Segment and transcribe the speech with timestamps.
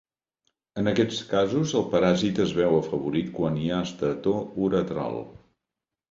[0.83, 5.21] En aquests casos, el paràsit es veu afavorit quan hi ha estretor uretral.